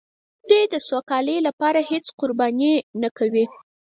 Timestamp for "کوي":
3.17-3.45